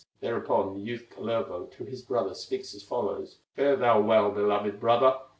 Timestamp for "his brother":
1.85-2.33